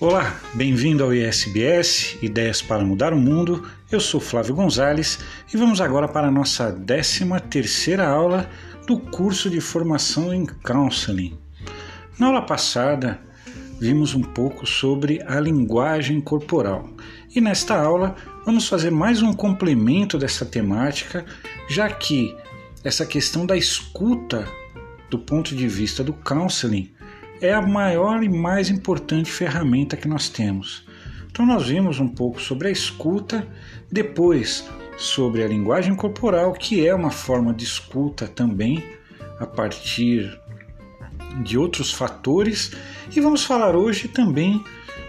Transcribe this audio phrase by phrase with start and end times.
[0.00, 3.68] Olá, bem-vindo ao ISBS Ideias para Mudar o Mundo.
[3.90, 5.18] Eu sou Flávio Gonzalez
[5.52, 8.48] e vamos agora para a nossa 13 terceira aula
[8.86, 11.36] do curso de formação em Counseling.
[12.16, 13.18] Na aula passada,
[13.80, 16.88] vimos um pouco sobre a linguagem corporal
[17.34, 18.14] e nesta aula
[18.46, 21.26] vamos fazer mais um complemento dessa temática,
[21.68, 22.36] já que
[22.84, 24.46] essa questão da escuta
[25.10, 26.88] do ponto de vista do counseling
[27.40, 30.86] é a maior e mais importante ferramenta que nós temos.
[31.30, 33.46] Então, nós vimos um pouco sobre a escuta,
[33.90, 38.84] depois sobre a linguagem corporal, que é uma forma de escuta também,
[39.38, 40.36] a partir
[41.42, 42.72] de outros fatores,
[43.14, 44.62] e vamos falar hoje também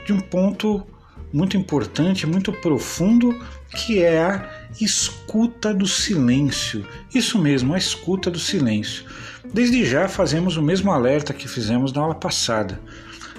[0.05, 0.85] de um ponto
[1.33, 3.35] muito importante, muito profundo,
[3.75, 4.49] que é a
[4.79, 6.85] escuta do silêncio.
[7.13, 9.05] Isso mesmo, a escuta do silêncio.
[9.53, 12.79] Desde já fazemos o mesmo alerta que fizemos na aula passada.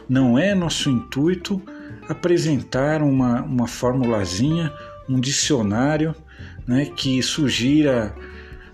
[0.08, 1.62] Não é nosso intuito
[2.08, 4.72] apresentar uma, uma formulazinha,
[5.08, 6.14] um dicionário
[6.66, 8.14] né, que sugira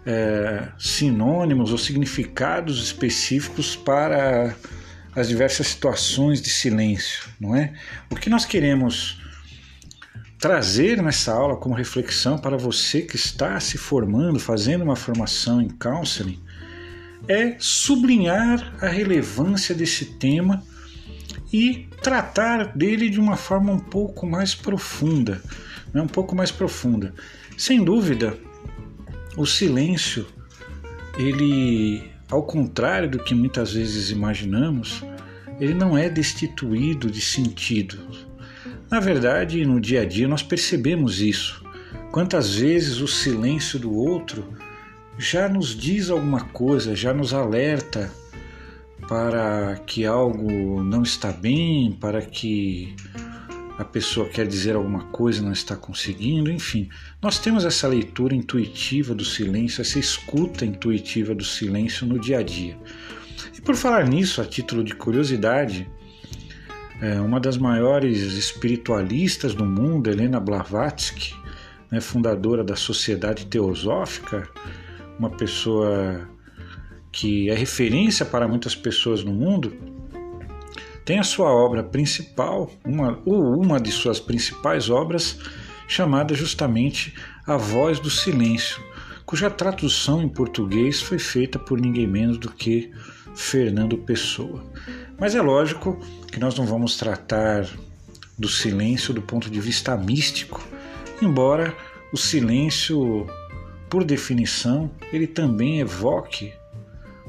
[0.06, 4.54] é, sinônimos ou significados específicos para
[5.14, 7.74] as diversas situações de silêncio, não é?
[8.10, 9.20] O que nós queremos
[10.38, 15.68] trazer nessa aula como reflexão para você que está se formando, fazendo uma formação em
[15.68, 16.40] counseling,
[17.28, 20.62] é sublinhar a relevância desse tema
[21.52, 25.42] e tratar dele de uma forma um pouco mais profunda,
[25.92, 26.02] né?
[26.02, 27.14] um pouco mais profunda.
[27.56, 28.38] Sem dúvida,
[29.36, 30.26] o silêncio,
[31.18, 35.02] ele, ao contrário do que muitas vezes imaginamos,
[35.58, 37.98] ele não é destituído de sentido.
[38.90, 41.64] Na verdade, no dia a dia nós percebemos isso.
[42.12, 44.56] Quantas vezes o silêncio do outro
[45.18, 48.12] já nos diz alguma coisa, já nos alerta
[49.08, 52.94] para que algo não está bem, para que
[53.78, 56.88] a pessoa quer dizer alguma coisa não está conseguindo, enfim.
[57.22, 62.42] Nós temos essa leitura intuitiva do silêncio, essa escuta intuitiva do silêncio no dia a
[62.42, 62.76] dia.
[63.56, 65.88] E por falar nisso, a título de curiosidade,
[67.00, 71.34] é uma das maiores espiritualistas do mundo, Helena Blavatsky,
[71.90, 74.48] né, fundadora da Sociedade Teosófica,
[75.18, 76.28] uma pessoa
[77.10, 79.76] que é referência para muitas pessoas no mundo,
[81.04, 85.38] tem a sua obra principal, uma, ou uma de suas principais obras,
[85.86, 87.14] chamada justamente
[87.46, 88.82] A Voz do Silêncio,
[89.24, 92.92] cuja tradução em português foi feita por ninguém menos do que
[93.34, 94.64] Fernando Pessoa.
[95.18, 95.98] Mas é lógico
[96.30, 97.66] que nós não vamos tratar
[98.38, 100.62] do silêncio do ponto de vista místico,
[101.22, 101.74] embora
[102.12, 103.26] o silêncio
[103.88, 106.52] por definição, ele também evoque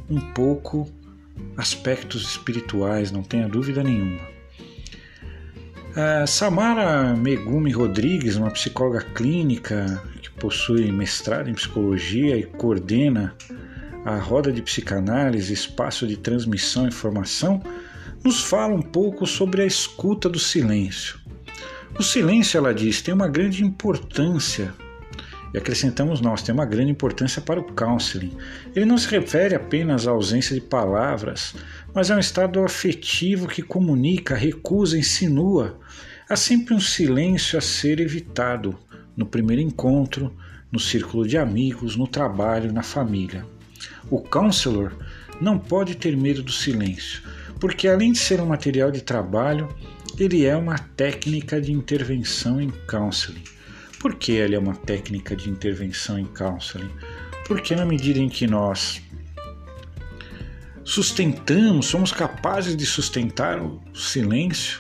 [0.09, 0.89] um pouco
[1.55, 4.19] aspectos espirituais, não tenha dúvida nenhuma.
[5.95, 13.35] A Samara Megumi Rodrigues, uma psicóloga clínica que possui mestrado em psicologia e coordena
[14.05, 17.61] a roda de psicanálise, espaço de transmissão e informação,
[18.23, 21.19] nos fala um pouco sobre a escuta do silêncio.
[21.99, 24.73] O silêncio, ela diz, tem uma grande importância
[25.53, 28.35] e acrescentamos nós, tem uma grande importância para o counseling.
[28.75, 31.55] Ele não se refere apenas à ausência de palavras,
[31.93, 35.79] mas é um estado afetivo que comunica, recusa, insinua.
[36.29, 38.77] Há sempre um silêncio a ser evitado
[39.15, 40.35] no primeiro encontro,
[40.71, 43.45] no círculo de amigos, no trabalho, na família.
[44.09, 44.91] O counselor
[45.39, 47.21] não pode ter medo do silêncio,
[47.59, 49.67] porque além de ser um material de trabalho,
[50.19, 53.56] ele é uma técnica de intervenção em counseling.
[53.99, 56.89] Por que ele é uma técnica de intervenção em counseling?
[57.47, 59.01] Porque na medida em que nós
[60.83, 64.79] sustentamos, somos capazes de sustentar o silêncio,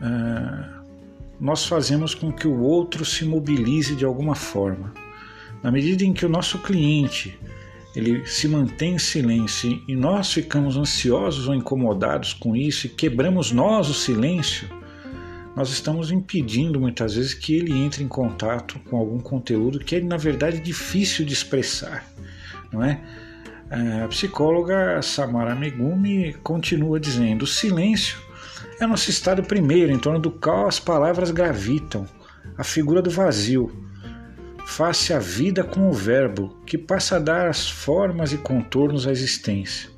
[0.00, 0.84] uh,
[1.40, 4.94] nós fazemos com que o outro se mobilize de alguma forma.
[5.62, 7.38] Na medida em que o nosso cliente
[7.94, 13.52] ele se mantém em silêncio e nós ficamos ansiosos ou incomodados com isso e quebramos
[13.52, 14.68] nós o silêncio,
[15.56, 20.00] nós estamos impedindo muitas vezes que ele entre em contato com algum conteúdo que é
[20.00, 22.04] na verdade difícil de expressar,
[22.72, 23.00] não é?
[24.04, 28.18] A psicóloga Samara Megumi continua dizendo: o silêncio
[28.78, 32.06] é nosso estado primeiro, em torno do qual as palavras gravitam,
[32.56, 33.84] a figura do vazio.
[34.66, 39.10] Face a vida com o verbo, que passa a dar as formas e contornos à
[39.10, 39.90] existência.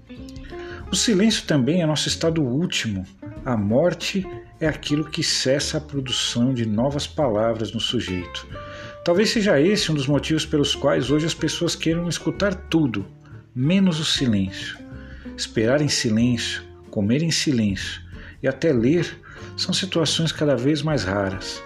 [0.90, 3.06] O silêncio também é nosso estado último,
[3.44, 4.26] a morte
[4.60, 8.46] é aquilo que cessa a produção de novas palavras no sujeito.
[9.04, 13.06] Talvez seja esse um dos motivos pelos quais hoje as pessoas queiram escutar tudo,
[13.54, 14.78] menos o silêncio.
[15.36, 18.00] Esperar em silêncio, comer em silêncio
[18.42, 19.20] e até ler
[19.56, 21.62] são situações cada vez mais raras.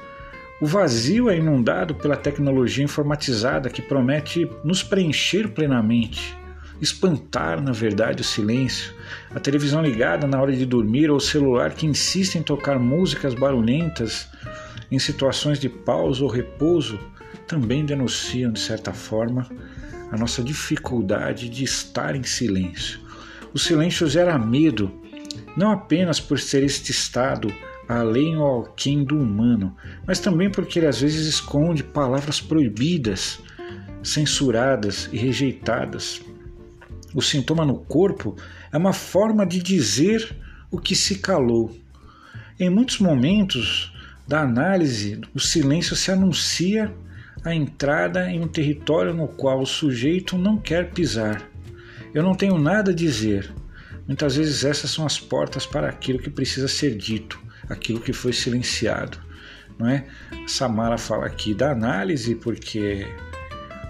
[0.61, 6.37] O vazio é inundado pela tecnologia informatizada que promete nos preencher plenamente,
[6.81, 8.93] espantar, na verdade, o silêncio,
[9.35, 13.35] a televisão ligada na hora de dormir ou o celular que insiste em tocar músicas
[13.35, 14.29] barulhentas
[14.91, 16.99] em situações de pausa ou repouso
[17.47, 19.49] também denunciam, de certa forma,
[20.11, 23.01] a nossa dificuldade de estar em silêncio.
[23.53, 24.91] O silêncio gera medo,
[25.57, 27.53] não apenas por ser este estado
[27.89, 29.77] além ou alquém do humano,
[30.07, 33.41] mas também porque ele às vezes esconde palavras proibidas,
[34.03, 36.23] censuradas e rejeitadas.
[37.15, 38.37] O sintoma no corpo
[38.73, 40.37] é uma forma de dizer
[40.71, 41.77] o que se calou.
[42.59, 43.93] Em muitos momentos
[44.29, 46.95] da análise, o silêncio se anuncia
[47.45, 51.43] a entrada em um território no qual o sujeito não quer pisar.
[52.15, 53.53] Eu não tenho nada a dizer.
[54.07, 58.33] Muitas vezes essas são as portas para aquilo que precisa ser dito, aquilo que foi
[58.33, 59.19] silenciado,
[59.79, 60.05] não é?
[60.47, 63.07] Samara fala aqui da análise porque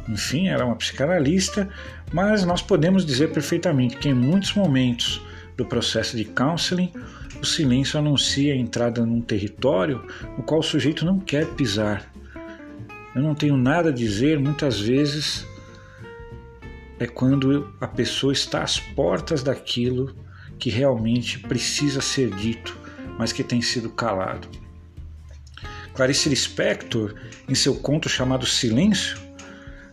[0.08, 1.68] enfim, ela é uma psicanalista,
[2.12, 5.20] mas nós podemos dizer perfeitamente que em muitos momentos
[5.56, 6.92] do processo de counseling,
[7.40, 10.04] o silêncio anuncia a entrada num território
[10.36, 12.10] no qual o sujeito não quer pisar,
[13.14, 15.46] eu não tenho nada a dizer, muitas vezes
[16.98, 20.14] é quando a pessoa está às portas daquilo
[20.58, 22.78] que realmente precisa ser dito,
[23.18, 24.46] mas que tem sido calado.
[25.94, 27.14] Clarice Lispector,
[27.48, 29.18] em seu conto chamado Silêncio,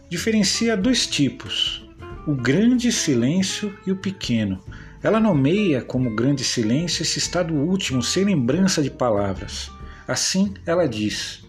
[0.10, 1.87] diferencia dois tipos:
[2.28, 4.62] o grande silêncio e o pequeno.
[5.02, 9.72] Ela nomeia como grande silêncio esse estado último, sem lembrança de palavras.
[10.06, 11.46] Assim, ela diz: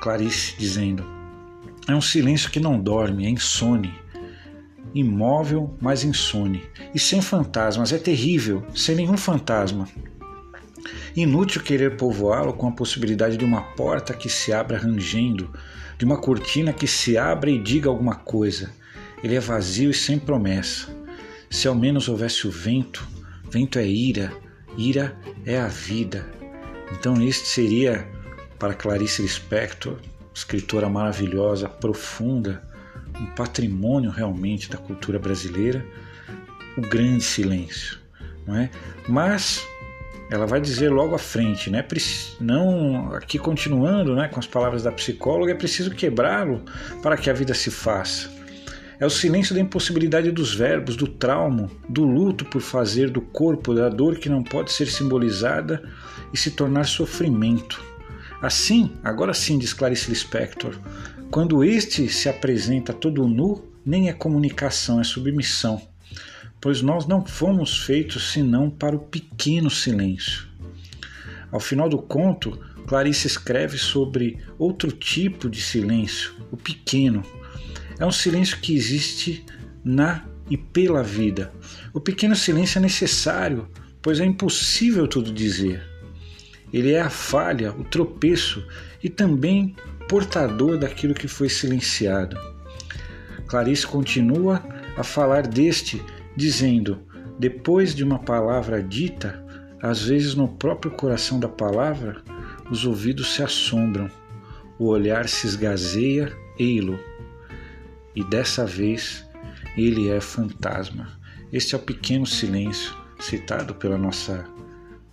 [0.00, 1.04] Clarice dizendo:
[1.86, 3.92] É um silêncio que não dorme, é insone.
[4.94, 6.62] Imóvel, mas insone.
[6.94, 9.86] E sem fantasmas, é terrível, sem nenhum fantasma.
[11.14, 15.52] Inútil querer povoá-lo com a possibilidade de uma porta que se abra rangendo,
[15.98, 18.79] de uma cortina que se abra e diga alguma coisa.
[19.22, 20.88] Ele é vazio e sem promessa.
[21.50, 23.06] Se ao menos houvesse o vento,
[23.50, 24.32] vento é ira,
[24.76, 26.26] ira é a vida.
[26.92, 28.06] Então este seria
[28.58, 29.96] para Clarice Lispector,
[30.34, 32.62] escritora maravilhosa, profunda,
[33.18, 35.84] um patrimônio realmente da cultura brasileira,
[36.76, 37.98] o grande silêncio,
[38.46, 38.70] não é?
[39.08, 39.66] Mas
[40.30, 41.84] ela vai dizer logo à frente, né?
[42.40, 46.64] Não aqui continuando, né, com as palavras da psicóloga, é preciso quebrá-lo
[47.02, 48.30] para que a vida se faça.
[49.00, 53.74] É o silêncio da impossibilidade dos verbos, do trauma, do luto por fazer do corpo,
[53.74, 55.82] da dor que não pode ser simbolizada
[56.34, 57.82] e se tornar sofrimento.
[58.42, 60.78] Assim, agora sim, diz Clarice Lispector,
[61.30, 65.80] quando este se apresenta todo nu, nem é comunicação, é submissão,
[66.60, 70.46] pois nós não fomos feitos senão para o pequeno silêncio.
[71.50, 72.50] Ao final do conto,
[72.86, 77.22] Clarice escreve sobre outro tipo de silêncio, o pequeno.
[78.00, 79.44] É um silêncio que existe
[79.84, 81.52] na e pela vida.
[81.92, 83.68] O pequeno silêncio é necessário,
[84.00, 85.86] pois é impossível tudo dizer.
[86.72, 88.66] Ele é a falha, o tropeço
[89.02, 89.76] e também
[90.08, 92.36] portador daquilo que foi silenciado.
[93.46, 94.64] Clarice continua
[94.96, 96.02] a falar deste,
[96.34, 97.02] dizendo:
[97.38, 99.44] depois de uma palavra dita,
[99.82, 102.22] às vezes no próprio coração da palavra,
[102.70, 104.10] os ouvidos se assombram,
[104.78, 107.09] o olhar se esgazeia, ei-lo.
[108.14, 109.24] E dessa vez
[109.76, 111.08] ele é fantasma.
[111.52, 114.44] Este é o pequeno silêncio citado pela nossa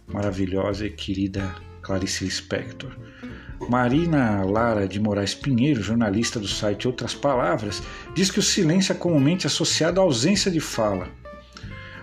[0.08, 2.92] maravilhosa e querida Clarice Lispector.
[3.70, 7.82] Marina Lara de Moraes Pinheiro, jornalista do site Outras Palavras,
[8.16, 11.10] diz que o silêncio é comumente associado à ausência de fala.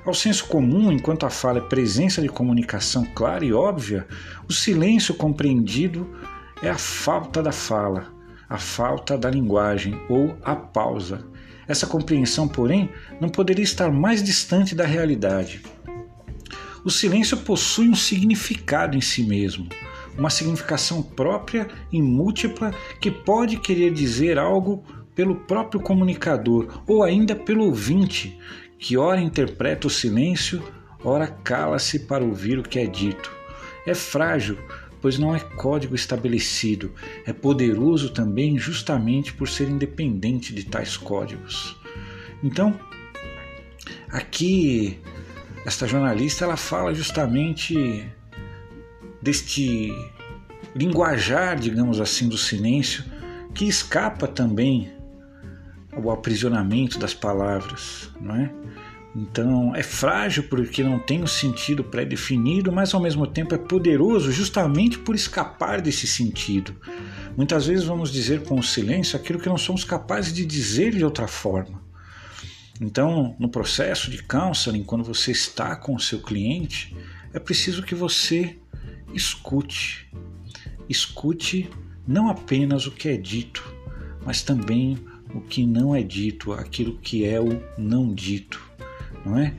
[0.04, 4.06] Ao senso comum, enquanto a fala é presença de comunicação clara e óbvia,
[4.48, 6.14] o silêncio compreendido
[6.62, 8.13] é a falta da fala,
[8.54, 11.26] a falta da linguagem ou a pausa.
[11.66, 12.88] Essa compreensão, porém,
[13.20, 15.60] não poderia estar mais distante da realidade.
[16.84, 19.68] O silêncio possui um significado em si mesmo,
[20.16, 24.84] uma significação própria e múltipla que pode querer dizer algo
[25.16, 28.38] pelo próprio comunicador ou ainda pelo ouvinte,
[28.78, 30.62] que ora interpreta o silêncio,
[31.02, 33.32] ora cala-se para ouvir o que é dito.
[33.84, 34.58] É frágil,
[35.04, 36.90] pois não é código estabelecido,
[37.26, 41.76] é poderoso também justamente por ser independente de tais códigos.
[42.42, 42.80] Então,
[44.08, 44.98] aqui
[45.66, 48.08] esta jornalista ela fala justamente
[49.20, 49.92] deste
[50.74, 53.04] linguajar, digamos assim, do silêncio
[53.52, 54.90] que escapa também
[55.92, 58.50] ao aprisionamento das palavras, não é?
[59.14, 64.32] Então é frágil porque não tem um sentido pré-definido, mas ao mesmo tempo é poderoso
[64.32, 66.74] justamente por escapar desse sentido.
[67.36, 71.04] Muitas vezes vamos dizer com o silêncio aquilo que não somos capazes de dizer de
[71.04, 71.80] outra forma.
[72.80, 76.96] Então, no processo de counseling, quando você está com o seu cliente,
[77.32, 78.58] é preciso que você
[79.12, 80.10] escute.
[80.88, 81.70] Escute
[82.06, 83.62] não apenas o que é dito,
[84.26, 84.98] mas também
[85.32, 88.63] o que não é dito, aquilo que é o não dito
[89.24, 89.54] não é?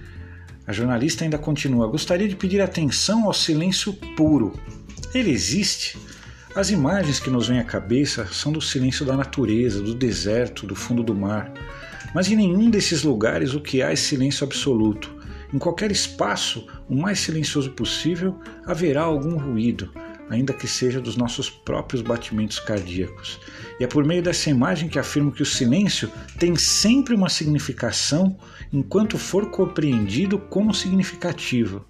[0.67, 4.53] A jornalista ainda continua: Gostaria de pedir atenção ao silêncio puro.
[5.13, 5.97] Ele existe.
[6.55, 10.75] As imagens que nos vêm à cabeça são do silêncio da natureza, do deserto, do
[10.75, 11.51] fundo do mar.
[12.13, 15.13] Mas em nenhum desses lugares o que há é silêncio absoluto.
[15.53, 19.91] Em qualquer espaço, o mais silencioso possível, haverá algum ruído,
[20.29, 23.39] ainda que seja dos nossos próprios batimentos cardíacos.
[23.79, 28.37] E é por meio dessa imagem que afirmo que o silêncio tem sempre uma significação
[28.71, 31.85] enquanto for compreendido como significativo.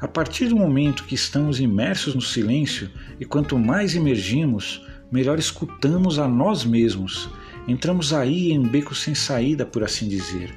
[0.00, 6.18] A partir do momento que estamos imersos no silêncio e quanto mais emergimos, melhor escutamos
[6.18, 7.30] a nós mesmos.
[7.66, 10.54] Entramos aí em um beco sem saída, por assim dizer.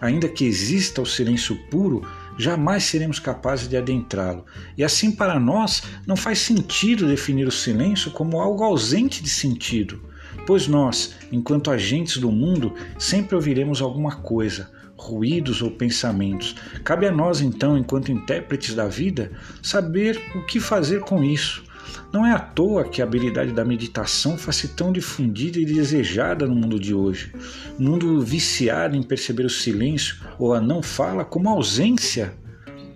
[0.00, 2.02] Ainda que exista o silêncio puro,
[2.38, 4.44] jamais seremos capazes de adentrá-lo.
[4.76, 10.02] E assim, para nós, não faz sentido definir o silêncio como algo ausente de sentido,
[10.46, 16.54] pois nós, enquanto agentes do mundo, sempre ouviremos alguma coisa, ruídos ou pensamentos.
[16.84, 21.64] Cabe a nós, então, enquanto intérpretes da vida, saber o que fazer com isso.
[22.12, 26.54] Não é à toa que a habilidade da meditação fosse tão difundida e desejada no
[26.54, 27.32] mundo de hoje.
[27.78, 32.34] Mundo viciado em perceber o silêncio ou a não fala como ausência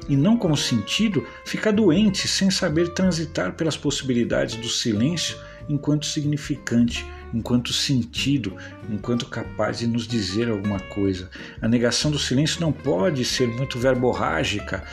[0.08, 5.36] e não como sentido, fica doente sem saber transitar pelas possibilidades do silêncio
[5.68, 8.56] enquanto significante enquanto sentido,
[8.88, 11.28] enquanto capaz de nos dizer alguma coisa.
[11.60, 14.84] A negação do silêncio não pode ser muito verborrágica,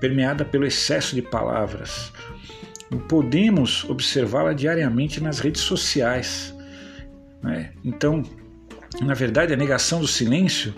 [0.00, 2.12] permeada pelo excesso de palavras.
[3.08, 6.54] Podemos observá-la diariamente nas redes sociais.
[7.42, 7.72] Né?
[7.84, 8.22] Então,
[9.02, 10.74] na verdade, a negação do silêncio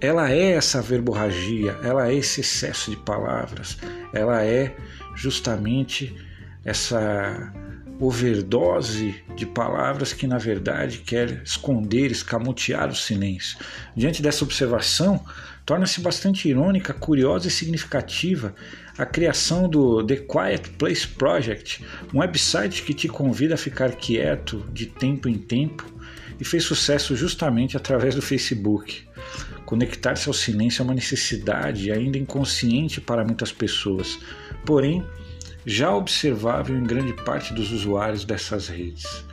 [0.00, 3.78] ela é essa verborragia, ela é esse excesso de palavras,
[4.12, 4.76] ela é
[5.14, 6.14] justamente
[6.62, 7.52] essa
[7.98, 13.56] overdose de palavras que na verdade quer esconder, escamotear o silêncio.
[13.96, 15.24] Diante dessa observação,
[15.64, 18.54] torna-se bastante irônica, curiosa e significativa
[18.96, 24.64] a criação do The Quiet Place Project, um website que te convida a ficar quieto
[24.72, 25.84] de tempo em tempo
[26.38, 29.02] e fez sucesso justamente através do Facebook.
[29.64, 34.18] Conectar-se ao silêncio é uma necessidade ainda inconsciente para muitas pessoas,
[34.64, 35.04] porém
[35.64, 39.24] já observável em grande parte dos usuários dessas redes.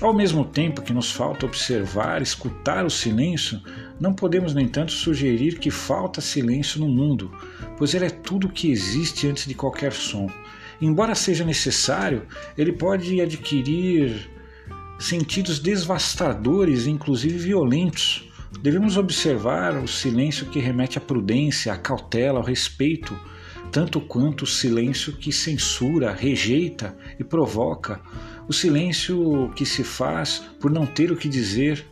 [0.00, 3.60] Ao mesmo tempo que nos falta observar, escutar o silêncio,
[3.98, 7.30] não podemos, no entanto, sugerir que falta silêncio no mundo,
[7.78, 10.28] pois ele é tudo o que existe antes de qualquer som.
[10.80, 12.26] Embora seja necessário,
[12.56, 14.30] ele pode adquirir
[14.98, 18.28] sentidos devastadores inclusive violentos.
[18.60, 23.18] Devemos observar o silêncio que remete à prudência, à cautela, ao respeito
[23.70, 28.00] tanto quanto o silêncio que censura, rejeita e provoca,
[28.48, 31.84] o silêncio que se faz por não ter o que dizer,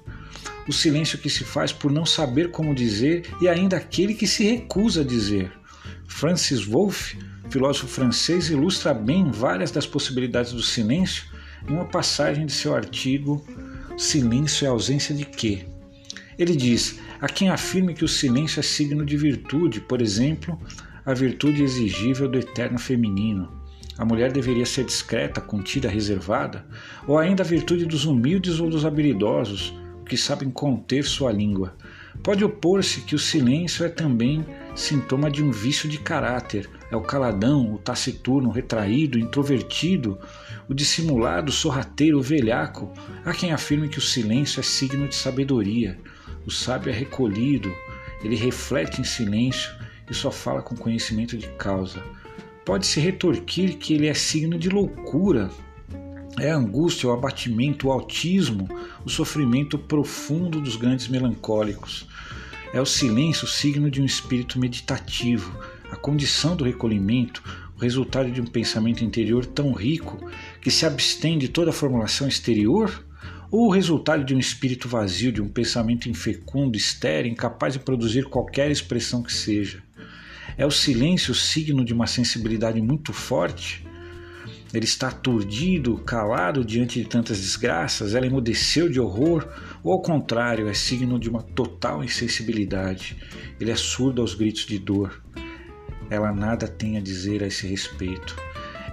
[0.68, 4.44] o silêncio que se faz por não saber como dizer e ainda aquele que se
[4.44, 5.52] recusa a dizer.
[6.06, 7.18] Francis Wolff,
[7.50, 11.24] filósofo francês, ilustra bem várias das possibilidades do silêncio
[11.68, 13.44] em uma passagem de seu artigo
[13.96, 15.66] Silêncio é ausência de quê?
[16.36, 20.60] Ele diz: há quem afirme que o silêncio é signo de virtude, por exemplo,
[21.06, 23.63] a virtude exigível do eterno feminino.
[23.96, 26.66] A mulher deveria ser discreta, contida, reservada,
[27.06, 29.72] ou ainda a virtude dos humildes ou dos habilidosos,
[30.04, 31.76] que sabem conter sua língua.
[32.22, 36.68] Pode opor-se que o silêncio é também sintoma de um vício de caráter.
[36.90, 40.18] É o caladão, o taciturno, o retraído, o introvertido,
[40.68, 42.92] o dissimulado, o sorrateiro, o velhaco.
[43.24, 45.98] Há quem afirme que o silêncio é signo de sabedoria.
[46.46, 47.72] O sábio é recolhido,
[48.22, 49.72] ele reflete em silêncio
[50.10, 52.02] e só fala com conhecimento de causa.
[52.64, 55.50] Pode-se retorquir que ele é signo de loucura.
[56.40, 58.68] É a angústia, o abatimento, o autismo,
[59.04, 62.08] o sofrimento profundo dos grandes melancólicos.
[62.72, 65.56] É o silêncio, signo de um espírito meditativo,
[65.92, 67.42] a condição do recolhimento,
[67.76, 70.28] o resultado de um pensamento interior tão rico
[70.60, 73.04] que se abstém de toda formulação exterior
[73.50, 78.24] ou o resultado de um espírito vazio, de um pensamento infecundo, estéril, incapaz de produzir
[78.24, 79.82] qualquer expressão que seja.
[80.56, 83.84] É o silêncio signo de uma sensibilidade muito forte?
[84.72, 88.14] Ele está aturdido, calado diante de tantas desgraças?
[88.14, 89.48] Ela emudeceu de horror?
[89.82, 93.16] Ou ao contrário, é signo de uma total insensibilidade?
[93.60, 95.22] Ele é surdo aos gritos de dor.
[96.08, 98.36] Ela nada tem a dizer a esse respeito.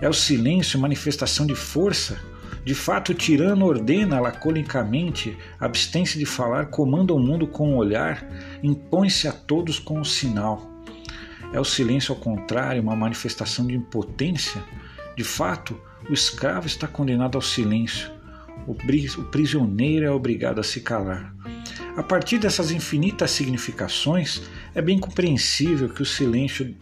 [0.01, 2.19] É o silêncio manifestação de força?
[2.63, 8.27] De fato, o tirano ordena laconicamente, abstém-se de falar, comanda o mundo com o olhar,
[8.61, 10.70] impõe-se a todos com o sinal.
[11.53, 14.63] É o silêncio, ao contrário, uma manifestação de impotência?
[15.17, 15.79] De fato,
[16.09, 18.09] o escravo está condenado ao silêncio,
[18.67, 21.35] o prisioneiro é obrigado a se calar.
[21.97, 24.41] A partir dessas infinitas significações,
[24.73, 26.73] é bem compreensível que o silêncio,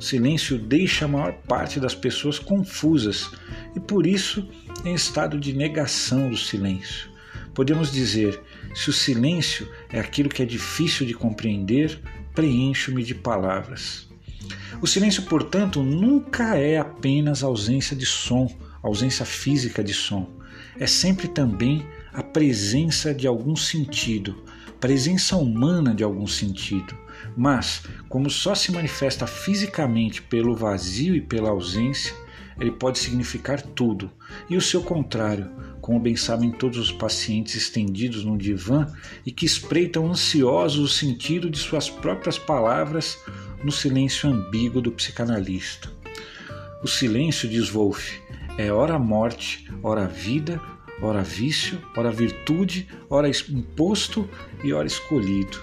[0.00, 3.30] silêncio deixa a maior parte das pessoas confusas
[3.76, 4.48] e por isso
[4.84, 7.10] em estado de negação do silêncio.
[7.52, 8.40] Podemos dizer:
[8.74, 12.00] se o silêncio é aquilo que é difícil de compreender,
[12.34, 14.08] preencho-me de palavras.
[14.84, 20.28] O silêncio, portanto, nunca é apenas ausência de som, ausência física de som.
[20.78, 24.44] É sempre também a presença de algum sentido,
[24.78, 26.94] presença humana de algum sentido.
[27.34, 32.14] Mas, como só se manifesta fisicamente pelo vazio e pela ausência,
[32.60, 34.10] ele pode significar tudo,
[34.50, 35.50] e o seu contrário,
[35.80, 38.86] como bem sabem todos os pacientes estendidos no divã
[39.24, 43.18] e que espreitam ansiosos o sentido de suas próprias palavras
[43.64, 45.90] no silêncio ambíguo do psicanalista.
[46.82, 48.20] O silêncio, diz Wolff,
[48.58, 50.60] é ora morte, ora vida,
[51.00, 54.28] ora vício, ora virtude, ora imposto
[54.62, 55.58] e ora escolhido.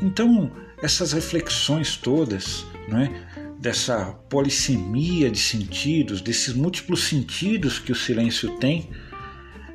[0.00, 0.52] Então,
[0.82, 3.34] essas reflexões todas, não é?
[3.58, 8.90] dessa polissemia de sentidos, desses múltiplos sentidos que o silêncio tem,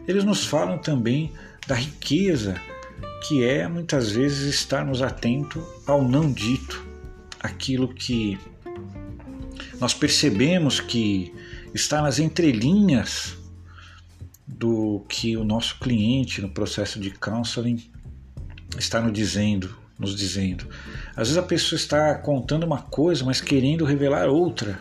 [0.07, 1.33] eles nos falam também
[1.65, 2.61] da riqueza
[3.27, 6.85] que é muitas vezes estarmos atentos ao não dito,
[7.39, 8.37] aquilo que
[9.79, 11.33] nós percebemos que
[11.73, 13.37] está nas entrelinhas
[14.47, 17.81] do que o nosso cliente no processo de counseling
[18.77, 20.67] está nos dizendo, nos dizendo.
[21.11, 24.79] Às vezes a pessoa está contando uma coisa, mas querendo revelar outra.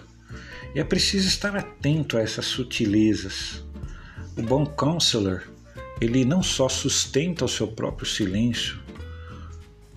[0.75, 3.63] E é preciso estar atento a essas sutilezas.
[4.37, 5.43] O bom counselor,
[6.01, 8.79] ele não só sustenta o seu próprio silêncio,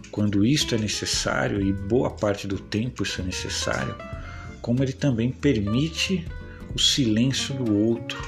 [0.10, 3.96] quando isto é necessário e boa parte do tempo isso é necessário,
[4.62, 6.26] como ele também permite
[6.74, 8.20] o silêncio do outro,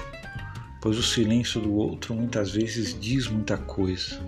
[0.81, 4.19] pois o silêncio do outro muitas vezes diz muita coisa.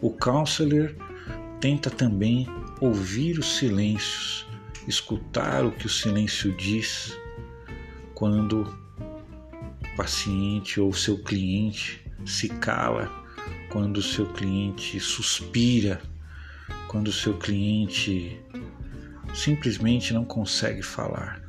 [0.00, 0.94] O counselor
[1.60, 2.48] tenta também
[2.80, 4.46] ouvir os silêncios,
[4.86, 7.16] escutar o que o silêncio diz
[8.14, 13.10] quando o paciente ou seu cliente se cala,
[13.70, 16.00] quando o seu cliente suspira,
[16.88, 18.40] quando o seu cliente
[19.34, 21.42] simplesmente não consegue falar.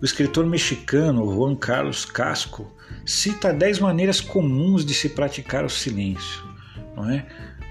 [0.00, 2.70] O escritor mexicano Juan Carlos Casco
[3.06, 6.42] cita dez maneiras comuns de se praticar o silêncio,
[6.96, 7.26] não é?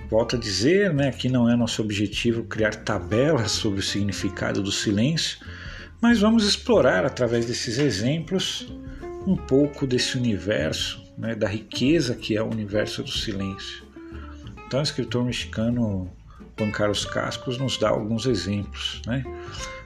[0.10, 4.72] Volto a dizer né, que não é nosso objetivo criar tabelas sobre o significado do
[4.72, 5.40] silêncio,
[6.02, 8.68] mas vamos explorar através desses exemplos
[9.26, 13.84] um pouco desse universo, né, da riqueza que é o universo do silêncio.
[14.66, 16.10] Então, o escritor mexicano
[16.58, 19.02] Juan Carlos Cascos nos dá alguns exemplos.
[19.06, 19.24] Né?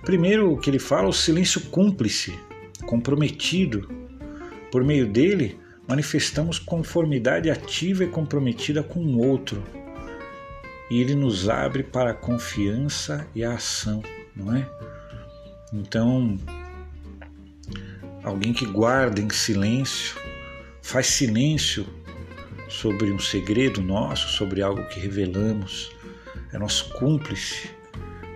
[0.04, 2.38] Primeiro, o que ele fala, o silêncio cúmplice,
[2.86, 3.90] comprometido.
[4.72, 5.58] Por meio dele,
[5.88, 9.64] manifestamos conformidade ativa e comprometida com o outro,
[10.90, 14.04] e ele nos abre para a confiança e a ação,
[14.36, 14.68] não é?
[15.74, 16.38] Então,
[18.24, 20.16] alguém que guarda em silêncio,
[20.86, 21.84] faz silêncio
[22.70, 25.92] sobre um segredo nosso, sobre algo que revelamos,
[26.54, 27.72] é nosso cúmplice,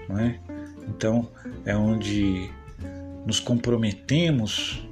[0.08, 0.40] não é?
[0.88, 1.32] Então,
[1.64, 2.50] é onde
[3.24, 4.84] nos comprometemos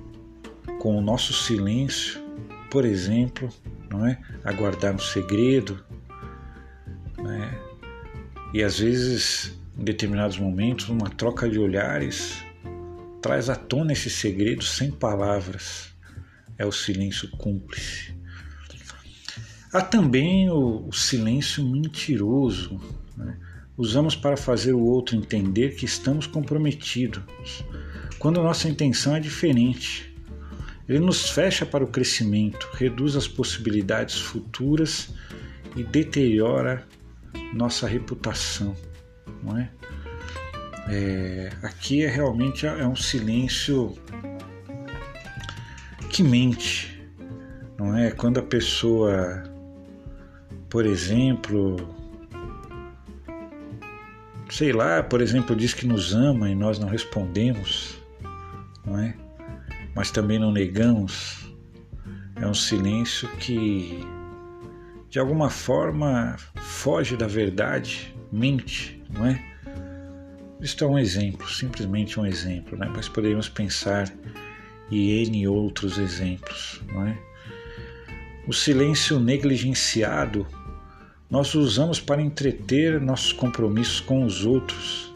[0.80, 2.22] com o nosso silêncio,
[2.70, 3.50] por exemplo,
[3.89, 4.20] não é?
[4.43, 5.84] A guardar um segredo,
[7.17, 7.60] né?
[8.54, 12.38] E às vezes, em determinados momentos, uma troca de olhares
[13.20, 15.97] traz à tona esse segredo sem palavras.
[16.58, 18.15] É o silêncio cúmplice.
[19.72, 22.80] Há também o, o silêncio mentiroso.
[23.15, 23.38] Né?
[23.78, 27.63] Usamos para fazer o outro entender que estamos comprometidos,
[28.17, 30.12] quando nossa intenção é diferente.
[30.89, 35.13] Ele nos fecha para o crescimento, reduz as possibilidades futuras
[35.76, 36.88] e deteriora
[37.54, 38.76] nossa reputação,
[39.43, 39.70] não é?
[40.89, 43.96] é aqui é realmente é um silêncio
[46.08, 47.00] que mente,
[47.78, 48.12] não é?
[48.12, 49.43] Quando a pessoa,
[50.70, 51.78] por exemplo,
[54.50, 57.98] sei lá, por exemplo, diz que nos ama e nós não respondemos,
[58.86, 59.15] não é?
[59.98, 61.52] mas também não negamos,
[62.36, 64.06] é um silêncio que
[65.10, 69.43] de alguma forma foge da verdade, mente, não é?
[70.62, 72.88] Isto é um exemplo, simplesmente um exemplo, né?
[72.96, 74.08] mas poderíamos pensar
[74.91, 76.82] em N outros exemplos.
[76.88, 77.17] Não é?
[78.47, 80.47] O silêncio negligenciado
[81.30, 85.13] nós usamos para entreter nossos compromissos com os outros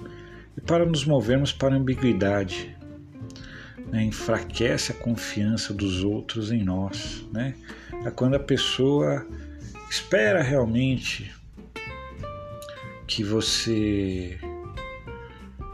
[0.57, 2.75] e para nos movermos para a ambiguidade.
[3.87, 4.03] Né?
[4.03, 7.25] Enfraquece a confiança dos outros em nós.
[7.31, 7.55] Né?
[8.05, 9.25] É quando a pessoa
[9.89, 11.33] espera realmente
[13.07, 14.37] que você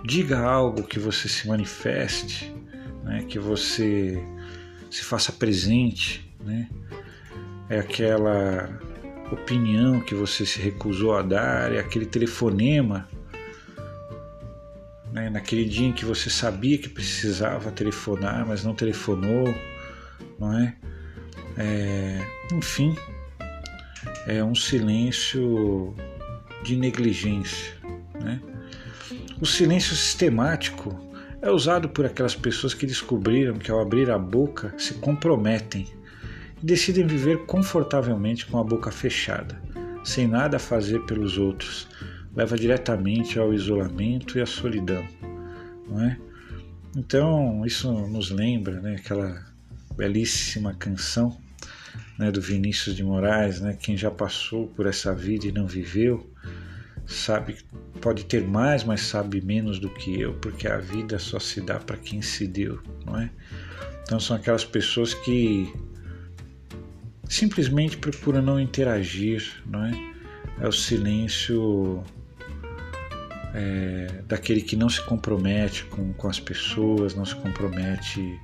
[0.06, 2.54] diga algo, que você se manifeste,
[3.08, 3.26] né?
[3.28, 4.22] que você
[4.92, 6.30] se faça presente.
[6.44, 6.70] Né?
[7.70, 8.70] É aquela
[9.32, 13.08] opinião que você se recusou a dar, é aquele telefonema,
[15.12, 19.54] né, naquele dia em que você sabia que precisava telefonar, mas não telefonou,
[20.40, 20.76] não é?
[21.58, 22.22] é
[22.54, 22.96] enfim,
[24.28, 25.94] é um silêncio
[26.64, 27.74] de negligência,
[28.22, 28.40] né?
[29.40, 31.07] O silêncio sistemático
[31.42, 35.88] é usado por aquelas pessoas que descobriram que ao abrir a boca se comprometem
[36.62, 39.62] e decidem viver confortavelmente com a boca fechada,
[40.04, 41.88] sem nada a fazer pelos outros,
[42.36, 45.06] leva diretamente ao isolamento e à solidão,
[45.88, 46.18] não é?
[46.96, 49.46] Então isso nos lembra, né, aquela
[49.96, 51.38] belíssima canção
[52.18, 56.28] né, do Vinícius de Moraes, né, quem já passou por essa vida e não viveu,
[57.08, 57.58] sabe
[58.02, 61.80] pode ter mais, mas sabe menos do que eu, porque a vida só se dá
[61.80, 63.32] para quem se deu, não é?
[64.04, 65.74] Então são aquelas pessoas que
[67.30, 69.92] simplesmente procura não interagir, não é?
[70.60, 72.04] É o silêncio
[73.54, 78.40] é, daquele que não se compromete com, com as pessoas, não se compromete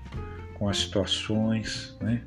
[0.56, 2.22] com as situações, né?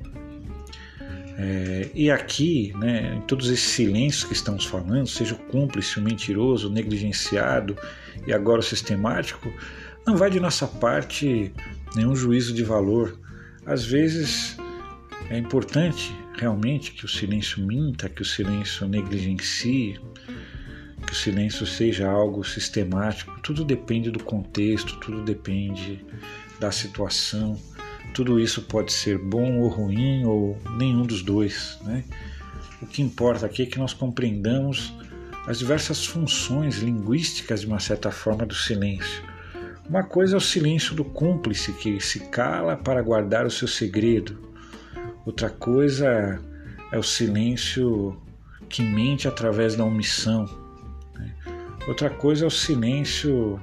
[1.39, 6.01] É, e aqui, né, em todos esses silêncios que estamos falando, seja o cúmplice, o
[6.01, 7.77] mentiroso, o negligenciado
[8.25, 9.53] e agora o sistemático,
[10.05, 11.53] não vai de nossa parte
[11.95, 13.19] nenhum juízo de valor.
[13.65, 14.57] Às vezes
[15.29, 19.99] é importante realmente que o silêncio minta, que o silêncio negligencie,
[21.05, 23.39] que o silêncio seja algo sistemático.
[23.41, 26.03] Tudo depende do contexto, tudo depende
[26.59, 27.59] da situação.
[28.17, 31.77] Tudo isso pode ser bom ou ruim ou nenhum dos dois.
[31.83, 32.03] Né?
[32.81, 34.91] O que importa aqui é que nós compreendamos
[35.45, 39.21] as diversas funções linguísticas, de uma certa forma, do silêncio.
[39.87, 44.51] Uma coisa é o silêncio do cúmplice que se cala para guardar o seu segredo.
[45.23, 46.41] Outra coisa
[46.91, 48.19] é o silêncio
[48.67, 50.45] que mente através da omissão.
[51.13, 51.35] Né?
[51.87, 53.61] Outra coisa é o silêncio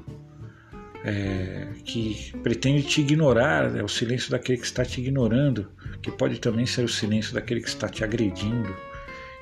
[1.05, 5.71] é, que pretende te ignorar, é o silêncio daquele que está te ignorando,
[6.03, 8.75] que pode também ser o silêncio daquele que está te agredindo,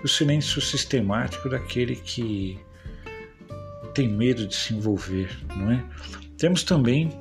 [0.03, 2.59] o silêncio sistemático daquele que
[3.95, 5.85] tem medo de se envolver, não é?
[6.37, 7.13] Temos também,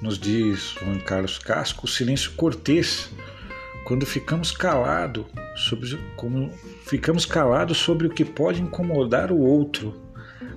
[0.00, 3.10] nos diz Juan Carlos Casco, o silêncio cortês,
[3.84, 6.50] quando ficamos calados sobre como
[6.86, 9.94] ficamos calados sobre o que pode incomodar o outro,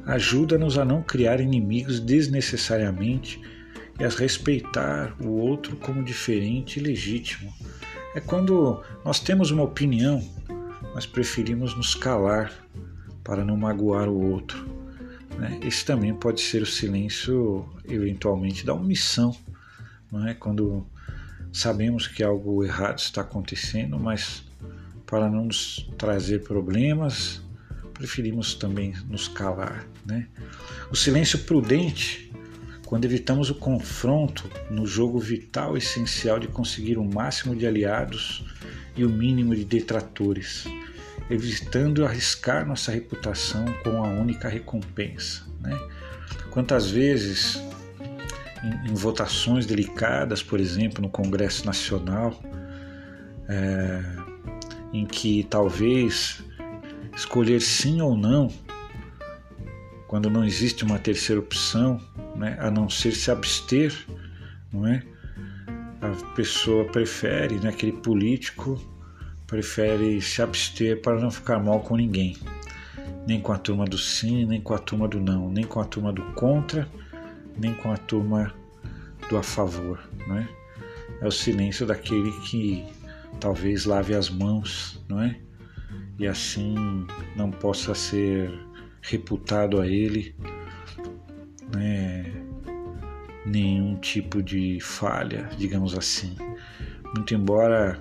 [0.05, 3.41] ajuda-nos a não criar inimigos desnecessariamente
[3.99, 7.53] e a respeitar o outro como diferente e legítimo.
[8.15, 10.21] É quando nós temos uma opinião,
[10.93, 12.51] mas preferimos nos calar
[13.23, 14.67] para não magoar o outro.
[15.37, 15.59] Né?
[15.63, 19.35] Esse também pode ser o silêncio, eventualmente, da omissão.
[20.11, 20.33] Não é?
[20.33, 20.85] Quando
[21.53, 24.43] Sabemos que algo errado está acontecendo, mas
[25.05, 27.43] para não nos trazer problemas,
[27.93, 29.87] preferimos também nos calar.
[30.05, 30.27] Né?
[30.91, 32.31] O silêncio prudente,
[32.85, 38.43] quando evitamos o confronto no jogo vital essencial de conseguir o máximo de aliados
[38.95, 40.65] e o mínimo de detratores,
[41.29, 45.43] evitando arriscar nossa reputação com a única recompensa.
[45.61, 45.77] Né?
[46.51, 47.61] Quantas vezes
[48.63, 52.39] em, em votações delicadas, por exemplo, no Congresso Nacional,
[53.49, 54.01] é,
[54.93, 56.43] em que talvez
[57.15, 58.51] escolher sim ou não,
[60.07, 61.99] quando não existe uma terceira opção,
[62.35, 63.93] né, a não ser se abster,
[64.71, 65.03] não é?
[66.01, 68.79] A pessoa prefere, né, aquele político
[69.47, 72.37] prefere se abster para não ficar mal com ninguém,
[73.27, 75.85] nem com a turma do sim, nem com a turma do não, nem com a
[75.85, 76.87] turma do contra,
[77.57, 78.53] nem com a turma
[79.29, 80.47] do a favor, não é?
[81.21, 82.85] É o silêncio daquele que
[83.39, 85.39] talvez lave as mãos, não é?
[86.19, 88.51] E assim não possa ser
[89.01, 90.35] reputado a ele
[91.75, 92.31] né,
[93.45, 96.35] nenhum tipo de falha, digamos assim.
[97.15, 97.99] Muito embora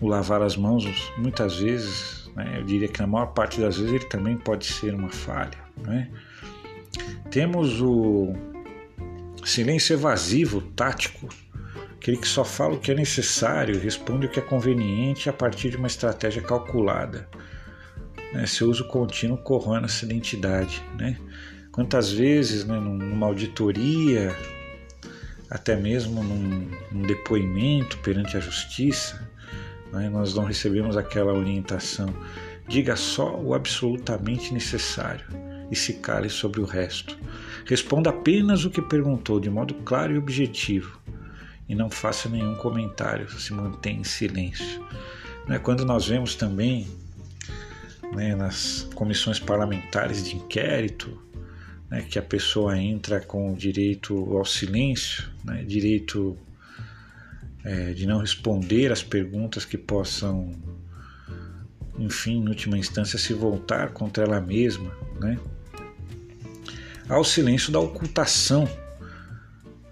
[0.00, 0.84] o lavar as mãos,
[1.18, 4.94] muitas vezes, né, eu diria que na maior parte das vezes ele também pode ser
[4.94, 5.58] uma falha.
[5.78, 6.10] Né?
[7.30, 8.34] Temos o
[9.44, 11.28] silêncio evasivo, tático,
[12.06, 15.70] aquele que só fala o que é necessário, responde o que é conveniente a partir
[15.70, 17.28] de uma estratégia calculada.
[18.32, 18.46] Né?
[18.46, 20.80] Seu uso contínuo corrona essa identidade.
[20.96, 21.18] Né?
[21.72, 24.32] Quantas vezes, né, numa auditoria,
[25.50, 29.28] até mesmo num, num depoimento perante a justiça,
[29.92, 32.14] né, nós não recebemos aquela orientação.
[32.68, 35.26] Diga só o absolutamente necessário
[35.72, 37.18] e se cale sobre o resto.
[37.64, 41.04] Responda apenas o que perguntou de modo claro e objetivo
[41.68, 44.84] e não faça nenhum comentário, se mantenha em silêncio.
[45.46, 46.86] Né, quando nós vemos também
[48.14, 51.22] né, nas comissões parlamentares de inquérito,
[51.90, 56.36] né, que a pessoa entra com direito ao silêncio, né, direito
[57.64, 60.52] é, de não responder às perguntas que possam,
[61.98, 65.38] enfim, em última instância, se voltar contra ela mesma, né?
[67.08, 68.68] Ao silêncio da ocultação,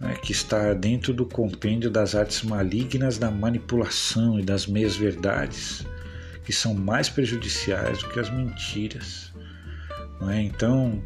[0.05, 5.87] né, que está dentro do compêndio das artes malignas da manipulação e das meias-verdades,
[6.45, 9.33] que são mais prejudiciais do que as mentiras.
[10.29, 10.43] É?
[10.43, 11.03] Então,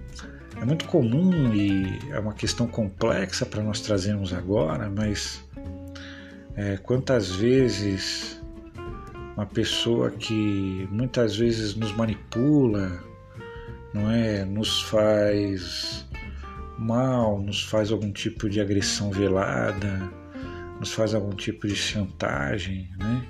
[0.61, 5.45] é muito comum e é uma questão complexa para nós trazermos agora, mas
[6.57, 8.43] é, quantas vezes
[9.37, 13.01] uma pessoa que muitas vezes nos manipula,
[13.95, 16.05] não é, nos faz
[16.79, 20.11] mal, nos faz algum tipo de agressão velada,
[20.79, 23.27] nos faz algum tipo de chantagem, né?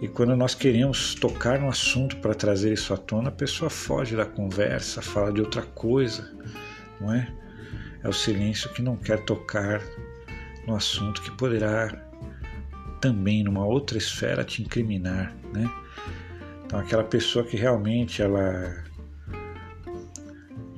[0.00, 4.14] E quando nós queremos tocar no assunto para trazer isso à tona, a pessoa foge
[4.16, 6.30] da conversa, fala de outra coisa,
[7.00, 7.32] não é?
[8.02, 9.80] É o silêncio que não quer tocar
[10.66, 12.04] no assunto que poderá
[13.00, 15.70] também numa outra esfera te incriminar, né?
[16.64, 18.84] Então aquela pessoa que realmente ela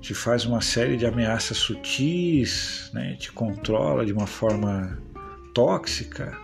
[0.01, 3.15] te faz uma série de ameaças sutis, né?
[3.17, 4.99] Te controla de uma forma
[5.55, 6.37] tóxica.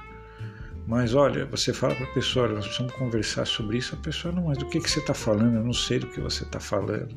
[0.87, 3.95] Mas olha, você fala para a pessoa, nós precisamos conversar sobre isso.
[3.95, 5.57] A pessoa não, mas do que, que você está falando?
[5.57, 7.17] Eu não sei do que você está falando.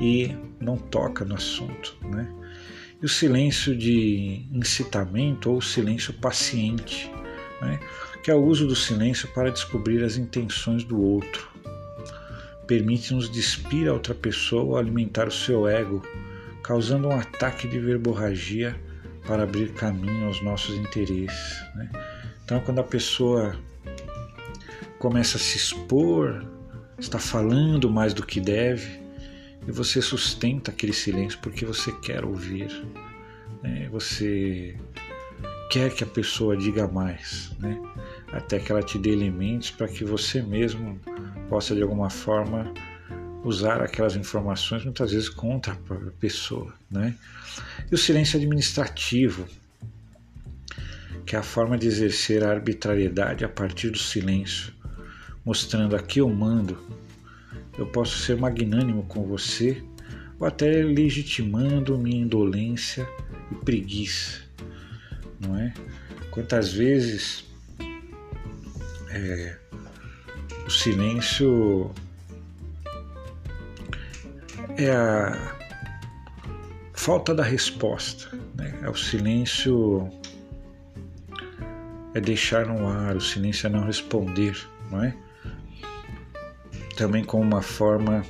[0.00, 2.28] E não toca no assunto, né?
[3.00, 7.10] E o silêncio de incitamento ou silêncio paciente
[7.62, 7.78] né?
[8.22, 11.51] que é o uso do silêncio para descobrir as intenções do outro.
[12.66, 16.02] Permite-nos despir a outra pessoa alimentar o seu ego,
[16.62, 18.76] causando um ataque de verborragia
[19.26, 21.62] para abrir caminho aos nossos interesses.
[21.74, 21.90] Né?
[22.44, 23.56] Então, quando a pessoa
[24.98, 26.44] começa a se expor,
[26.98, 29.00] está falando mais do que deve,
[29.66, 32.68] e você sustenta aquele silêncio porque você quer ouvir,
[33.62, 33.88] né?
[33.90, 34.76] você
[35.70, 37.80] quer que a pessoa diga mais, né?
[38.32, 41.00] até que ela te dê elementos para que você mesmo
[41.52, 42.72] possa de alguma forma
[43.44, 47.14] usar aquelas informações muitas vezes contra a própria pessoa, né?
[47.90, 49.46] E o silêncio administrativo,
[51.26, 54.72] que é a forma de exercer a arbitrariedade a partir do silêncio,
[55.44, 56.78] mostrando aqui eu mando,
[57.76, 59.84] eu posso ser magnânimo com você
[60.40, 63.06] ou até legitimando minha indolência
[63.50, 64.40] e preguiça
[65.38, 65.74] não é?
[66.30, 67.44] Quantas vezes
[69.10, 69.58] é,
[70.66, 71.90] o silêncio
[74.76, 75.56] é a
[76.92, 78.78] falta da resposta, né?
[78.82, 80.10] é o silêncio
[82.14, 84.56] é deixar no ar, o silêncio é não responder,
[84.90, 85.16] não é?
[86.96, 88.22] Também como uma forma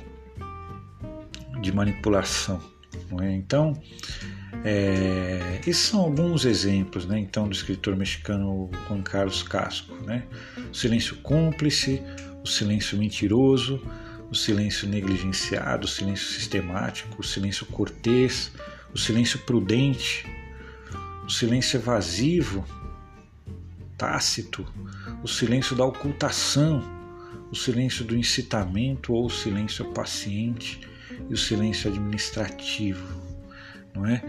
[1.61, 2.61] de manipulação,
[3.11, 3.31] não é?
[3.31, 3.79] Então,
[4.65, 10.23] é, esses são alguns exemplos, né, então, do escritor mexicano Juan Carlos Casco, né?
[10.71, 12.01] O silêncio cúmplice,
[12.41, 13.85] o silêncio mentiroso,
[14.31, 18.51] o silêncio negligenciado, o silêncio sistemático, o silêncio cortês,
[18.93, 20.25] o silêncio prudente,
[21.25, 22.65] o silêncio evasivo,
[23.97, 24.65] tácito,
[25.21, 26.81] o silêncio da ocultação,
[27.51, 30.79] o silêncio do incitamento ou o silêncio paciente
[31.29, 33.33] e o silêncio administrativo
[33.93, 34.21] não é?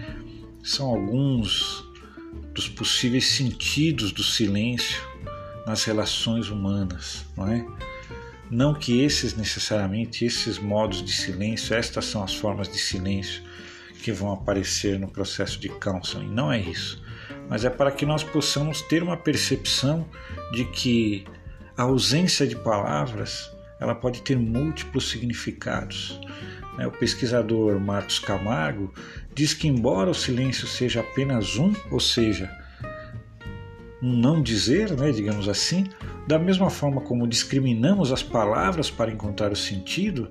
[0.64, 1.87] São alguns
[2.55, 5.03] dos possíveis sentidos do silêncio
[5.66, 7.66] nas relações humanas, não é?
[8.50, 13.42] Não que esses necessariamente esses modos de silêncio, estas são as formas de silêncio
[14.03, 17.03] que vão aparecer no processo de counseling, não é isso.
[17.46, 20.09] Mas é para que nós possamos ter uma percepção
[20.55, 21.27] de que
[21.77, 26.18] a ausência de palavras ela pode ter múltiplos significados.
[26.76, 26.87] Né?
[26.87, 28.92] O pesquisador Marcos Camargo
[29.34, 32.50] diz que, embora o silêncio seja apenas um, ou seja,
[34.02, 35.87] um não dizer, né, digamos assim,
[36.26, 40.30] da mesma forma como discriminamos as palavras para encontrar o sentido,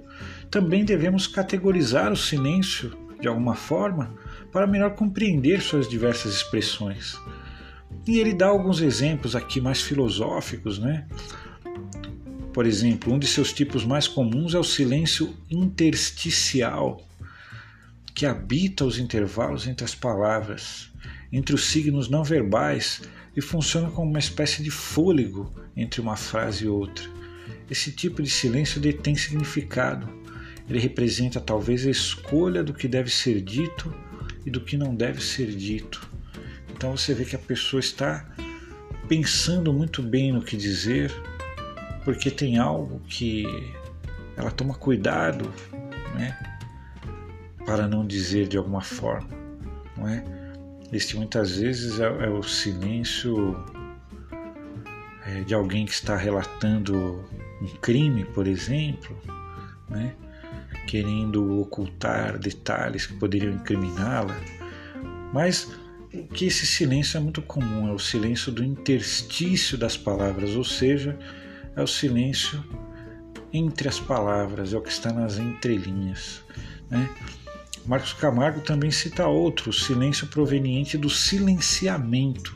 [0.50, 4.14] também devemos categorizar o silêncio de alguma forma
[4.52, 7.18] para melhor compreender suas diversas expressões.
[8.06, 11.08] E ele dá alguns exemplos aqui mais filosóficos, né?
[12.54, 17.04] Por exemplo, um de seus tipos mais comuns é o silêncio intersticial,
[18.14, 20.92] que habita os intervalos entre as palavras,
[21.32, 23.02] entre os signos não verbais
[23.36, 27.10] e funciona como uma espécie de fôlego entre uma frase e outra.
[27.72, 30.08] Esse tipo de silêncio detém significado.
[30.70, 33.92] Ele representa talvez a escolha do que deve ser dito
[34.46, 36.08] e do que não deve ser dito.
[36.72, 38.32] Então você vê que a pessoa está
[39.08, 41.12] pensando muito bem no que dizer,
[42.04, 43.46] porque tem algo que
[44.36, 45.52] ela toma cuidado,
[46.16, 46.38] né,
[47.66, 49.30] para não dizer de alguma forma,
[49.98, 50.24] não é?
[50.92, 53.56] Este muitas vezes é, é o silêncio
[55.26, 57.26] é, de alguém que está relatando
[57.62, 59.18] um crime, por exemplo,
[59.90, 60.14] né,
[60.88, 64.36] querendo ocultar detalhes que poderiam incriminá-la,
[65.34, 65.72] mas
[66.34, 71.18] que esse silêncio é muito comum, é o silêncio do interstício das palavras, ou seja,
[71.76, 72.64] é o silêncio
[73.52, 76.42] entre as palavras, é o que está nas entrelinhas.
[76.90, 77.10] Né?
[77.86, 82.56] Marcos Camargo também cita outro, o silêncio proveniente do silenciamento,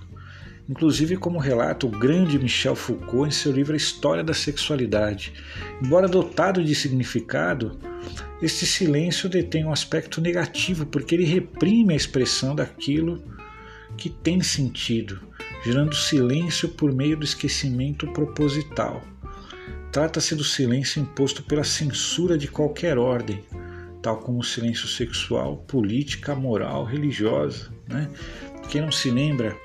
[0.69, 5.33] inclusive como relata o grande Michel Foucault em seu livro A História da Sexualidade.
[5.83, 7.77] Embora dotado de significado,
[8.41, 13.21] este silêncio detém um aspecto negativo, porque ele reprime a expressão daquilo
[13.97, 15.19] que tem sentido,
[15.63, 19.01] gerando silêncio por meio do esquecimento proposital.
[19.91, 23.43] Trata-se do silêncio imposto pela censura de qualquer ordem,
[24.01, 27.69] tal como o silêncio sexual, política, moral, religiosa.
[27.87, 28.09] Né?
[28.69, 29.55] Quem não se lembra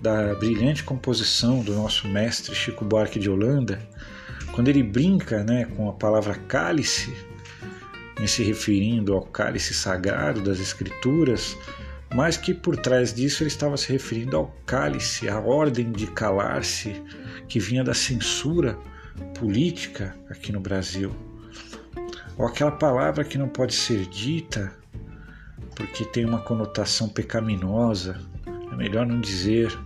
[0.00, 3.80] da brilhante composição do nosso mestre Chico Buarque de Holanda,
[4.52, 7.14] quando ele brinca né, com a palavra cálice,
[8.20, 11.56] em se referindo ao cálice sagrado das Escrituras,
[12.14, 17.00] mas que por trás disso ele estava se referindo ao cálice, à ordem de calar-se
[17.48, 18.76] que vinha da censura
[19.38, 21.14] política aqui no Brasil.
[22.36, 24.72] Ou aquela palavra que não pode ser dita
[25.74, 29.76] porque tem uma conotação pecaminosa, é melhor não dizer,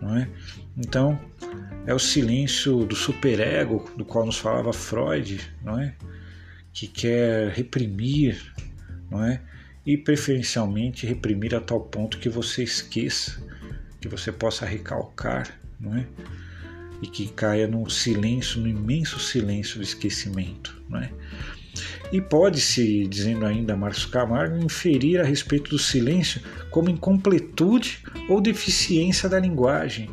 [0.00, 0.28] não é?
[0.76, 1.18] Então,
[1.86, 5.94] é o silêncio do superego do qual nos falava Freud, não é?
[6.72, 8.52] Que quer reprimir,
[9.10, 9.40] não é?
[9.84, 13.42] E preferencialmente reprimir a tal ponto que você esqueça,
[14.00, 16.06] que você possa recalcar, não é?
[17.02, 21.10] E que caia no silêncio, no imenso silêncio do esquecimento, não é?
[22.12, 26.40] E pode-se, dizendo ainda Marcos Camargo, inferir a respeito do silêncio
[26.70, 30.10] como incompletude ou deficiência da linguagem,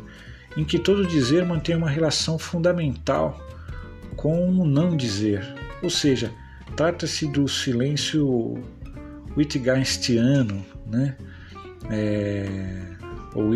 [0.56, 3.46] em que todo dizer mantém uma relação fundamental
[4.16, 5.46] com o não dizer.
[5.82, 6.32] Ou seja,
[6.74, 8.62] trata-se do silêncio
[9.36, 11.16] Wittgensteiniano, né?
[11.90, 12.46] É,
[13.34, 13.50] ou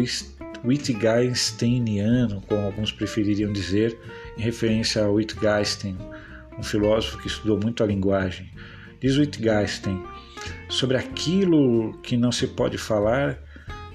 [0.64, 3.98] Wittgensteiniano, como alguns prefeririam dizer,
[4.36, 5.96] em referência a Wittgenstein,
[6.58, 8.50] um filósofo que estudou muito a linguagem.
[9.00, 10.02] Diz Wittgenstein:
[10.68, 13.38] sobre aquilo que não se pode falar,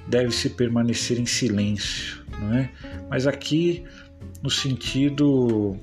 [0.07, 2.69] deve-se permanecer em silêncio, não é?
[3.09, 3.83] Mas aqui
[4.41, 5.77] no sentido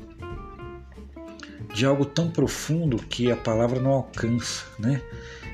[1.75, 5.03] de algo tão profundo que a palavra não alcança, né?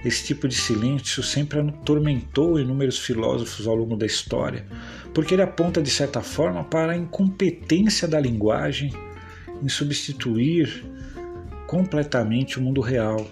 [0.04, 4.66] Esse tipo de silêncio sempre atormentou inúmeros filósofos ao longo da história,
[5.14, 8.92] porque ele aponta de certa forma para a incompetência da linguagem
[9.62, 10.84] em substituir
[11.68, 13.30] completamente o mundo real,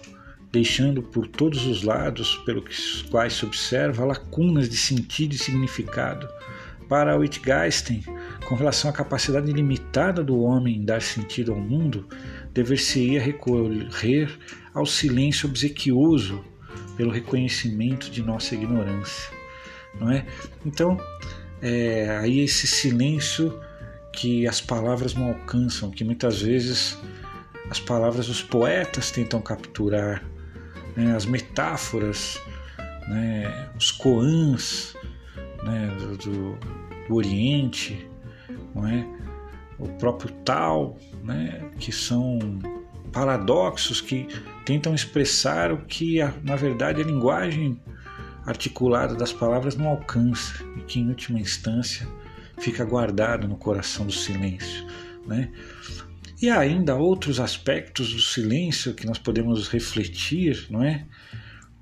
[0.52, 6.28] deixando por todos os lados pelos quais se observa lacunas de sentido e significado.
[6.88, 8.02] Para Wittgenstein,
[8.48, 12.08] com relação à capacidade limitada do homem em dar sentido ao mundo,
[12.52, 14.28] dever-se-ia recorrer
[14.74, 16.44] ao silêncio obsequioso
[17.00, 19.32] pelo reconhecimento de nossa ignorância,
[19.98, 20.26] não é?
[20.66, 20.98] Então,
[21.62, 23.58] é, aí esse silêncio
[24.12, 26.98] que as palavras não alcançam, que muitas vezes
[27.70, 30.22] as palavras dos poetas tentam capturar,
[30.94, 31.16] né?
[31.16, 32.38] as metáforas,
[33.08, 33.70] né?
[33.78, 34.94] os koans
[35.64, 35.96] né?
[35.98, 36.58] do, do,
[37.08, 38.06] do Oriente,
[38.74, 39.06] não é?
[39.78, 41.66] o próprio Tal, né?
[41.78, 42.58] que são
[43.10, 44.28] paradoxos que
[44.64, 47.80] tentam expressar o que, na verdade, a linguagem
[48.46, 52.06] articulada das palavras não alcança e que, em última instância,
[52.58, 54.86] fica guardado no coração do silêncio.
[55.26, 55.50] Né?
[56.40, 61.04] E há ainda outros aspectos do silêncio que nós podemos refletir, não é?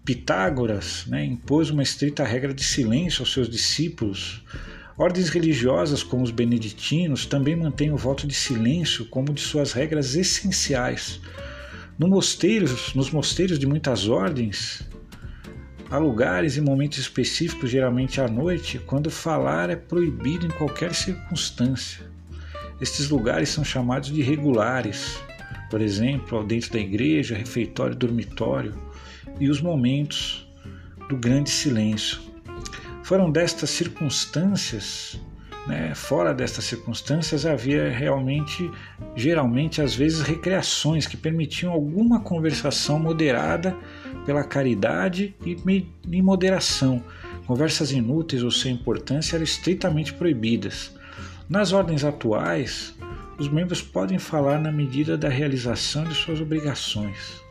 [0.04, 4.42] Pitágoras né, impôs uma estrita regra de silêncio aos seus discípulos.
[4.96, 10.16] Ordens religiosas, como os beneditinos, também mantêm o voto de silêncio como de suas regras
[10.16, 11.20] essenciais.
[11.98, 14.88] No mosteiros, nos mosteiros de muitas ordens,
[15.90, 22.08] há lugares e momentos específicos, geralmente à noite, quando falar é proibido em qualquer circunstância.
[22.80, 25.20] Estes lugares são chamados de regulares,
[25.68, 28.80] por exemplo, dentro da igreja, refeitório, dormitório,
[29.40, 30.48] e os momentos
[31.08, 32.20] do grande silêncio.
[33.02, 35.20] Foram destas circunstâncias,
[35.68, 38.70] né, fora destas circunstâncias, havia realmente,
[39.14, 43.76] geralmente, às vezes, recreações que permitiam alguma conversação moderada
[44.24, 47.04] pela caridade e moderação.
[47.46, 50.96] Conversas inúteis ou sem importância eram estritamente proibidas.
[51.48, 52.94] Nas ordens atuais,
[53.38, 57.42] os membros podem falar na medida da realização de suas obrigações.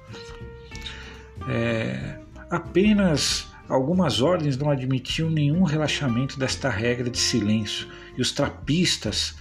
[1.47, 2.17] É,
[2.49, 7.87] apenas algumas ordens não admitiam nenhum relaxamento desta regra de silêncio,
[8.17, 9.35] e os trapistas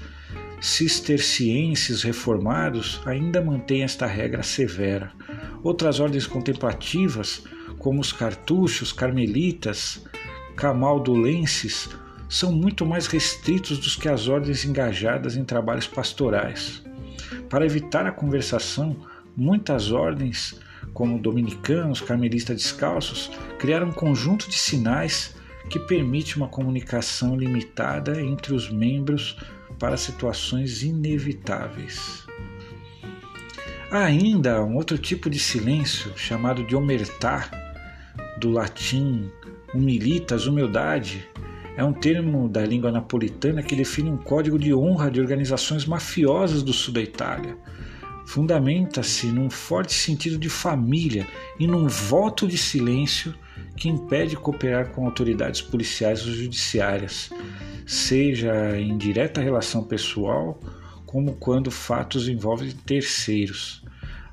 [0.61, 5.13] cistercienses reformados ainda mantêm esta regra severa.
[5.63, 7.45] Outras ordens contemplativas,
[7.79, 10.05] como os cartuchos, carmelitas,
[10.57, 11.89] camaldulenses,
[12.29, 16.83] são muito mais restritos do que as ordens engajadas em trabalhos pastorais.
[17.49, 18.97] Para evitar a conversação,
[19.37, 20.59] muitas ordens,
[20.97, 25.37] como dominicanos, carmelistas descalços, criaram um conjunto de sinais
[25.69, 29.37] que permite uma comunicação limitada entre os membros
[29.79, 32.25] para situações inevitáveis.
[33.91, 37.51] Há ainda um outro tipo de silêncio chamado de omertá,
[38.39, 39.31] do latim
[39.75, 41.29] humilitas, humildade,
[41.77, 46.63] é um termo da língua napolitana que define um código de honra de organizações mafiosas
[46.63, 47.55] do sul da Itália.
[48.27, 51.27] Fundamenta-se num forte sentido de família
[51.61, 53.33] e num voto de silêncio
[53.77, 57.31] que impede cooperar com autoridades policiais ou judiciárias,
[57.87, 60.61] seja em direta relação pessoal,
[61.07, 63.85] como quando fatos envolvem terceiros.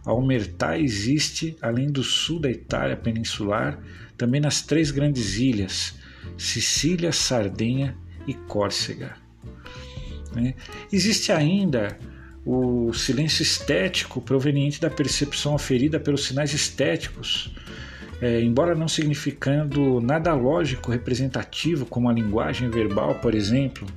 [0.03, 3.79] A Omertá existe, além do sul da Itália peninsular,
[4.17, 5.95] também nas três grandes ilhas,
[6.35, 9.15] Sicília, Sardenha e Córcega.
[10.33, 10.55] Né?
[10.91, 11.97] Existe ainda
[12.45, 17.53] o silêncio estético proveniente da percepção oferida pelos sinais estéticos,
[18.21, 23.87] é, embora não significando nada lógico representativo, como a linguagem verbal, por exemplo,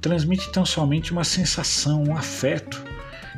[0.00, 2.82] transmite tão somente uma sensação, um afeto,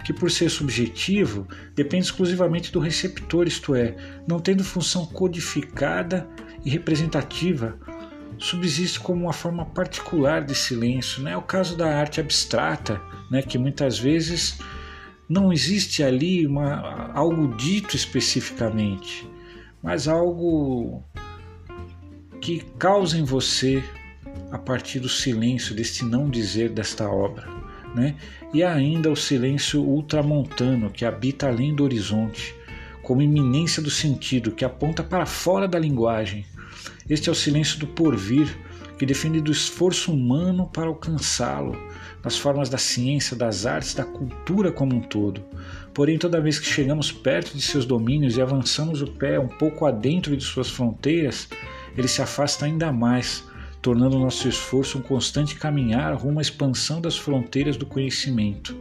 [0.04, 3.96] que por ser subjetivo depende exclusivamente do receptor, isto é,
[4.26, 6.28] não tendo função codificada
[6.64, 7.76] e representativa
[8.38, 11.22] subsiste como uma forma particular de silêncio.
[11.22, 11.32] Né?
[11.32, 13.42] É o caso da arte abstrata, né?
[13.42, 14.58] que muitas vezes
[15.28, 19.28] não existe ali uma, algo dito especificamente,
[19.82, 21.02] mas algo
[22.40, 23.82] que causa em você
[24.50, 27.48] a partir do silêncio, deste não dizer desta obra.
[27.94, 28.14] Né?
[28.52, 32.54] E ainda o silêncio ultramontano que habita além do horizonte,
[33.02, 36.44] como iminência do sentido que aponta para fora da linguagem,
[37.08, 38.48] este é o silêncio do porvir,
[38.98, 41.76] que defende do esforço humano para alcançá-lo,
[42.24, 45.44] nas formas da ciência, das artes, da cultura como um todo.
[45.92, 49.86] Porém, toda vez que chegamos perto de seus domínios e avançamos o pé um pouco
[49.86, 51.48] adentro de suas fronteiras,
[51.96, 53.44] ele se afasta ainda mais,
[53.80, 58.76] tornando nosso esforço um constante caminhar rumo à expansão das fronteiras do conhecimento.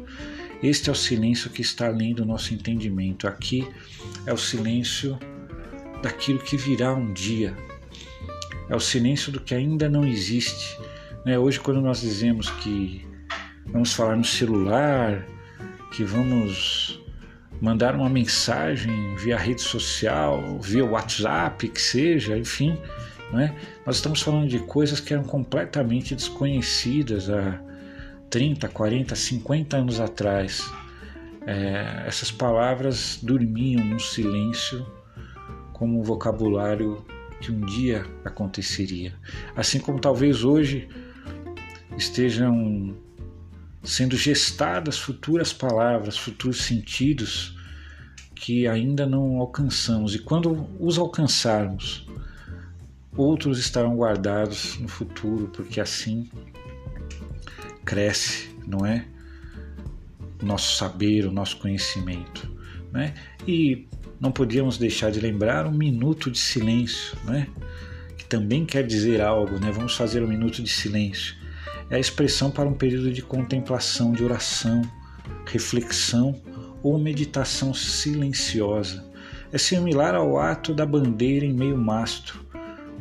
[0.64, 3.28] Este é o silêncio que está além do nosso entendimento.
[3.28, 3.68] Aqui
[4.26, 5.20] é o silêncio
[6.02, 7.56] daquilo que virá um dia,
[8.70, 10.78] é o silêncio do que ainda não existe.
[11.26, 11.38] Né?
[11.38, 13.06] Hoje, quando nós dizemos que
[13.68, 15.26] vamos falar no celular,
[15.92, 17.02] que vamos
[17.62, 22.78] mandar uma mensagem via rede social, via WhatsApp, que seja, enfim,
[23.32, 23.56] né?
[23.86, 27.60] nós estamos falando de coisas que eram completamente desconhecidas há
[28.30, 30.70] 30, 40, 50 anos atrás.
[31.48, 34.86] É, essas palavras dormiam num silêncio
[35.74, 37.06] como um vocabulário
[37.46, 39.14] que um dia aconteceria.
[39.56, 40.90] Assim como talvez hoje
[41.96, 42.98] estejam
[43.84, 47.56] sendo gestadas futuras palavras, futuros sentidos
[48.34, 50.16] que ainda não alcançamos.
[50.16, 52.08] E quando os alcançarmos,
[53.16, 56.28] outros estarão guardados no futuro, porque assim
[57.86, 59.06] cresce, não é?
[60.42, 62.50] O nosso saber, o nosso conhecimento.
[62.92, 63.14] Né?
[63.48, 63.88] E
[64.20, 67.48] não podíamos deixar de lembrar um minuto de silêncio, né?
[68.18, 69.72] que também quer dizer algo, né?
[69.72, 71.36] vamos fazer um minuto de silêncio.
[71.90, 74.82] É a expressão para um período de contemplação, de oração,
[75.46, 76.42] reflexão
[76.82, 79.06] ou meditação silenciosa.
[79.52, 82.44] É similar ao ato da bandeira em meio mastro.